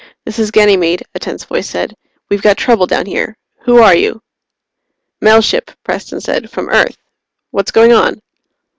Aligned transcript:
"This 0.25 0.39
is 0.39 0.49
Ganymede," 0.49 1.03
a 1.13 1.19
tense 1.19 1.43
voice 1.43 1.69
said. 1.69 1.93
"We've 2.27 2.41
got 2.41 2.57
trouble 2.57 2.87
down 2.87 3.05
here. 3.05 3.35
Who 3.65 3.77
are 3.77 3.93
you?" 3.93 4.23
"Mail 5.21 5.41
ship," 5.41 5.69
Preston 5.83 6.21
said. 6.21 6.49
"From 6.49 6.69
Earth. 6.69 6.97
What's 7.51 7.69
going 7.69 7.93
on?" 7.93 8.19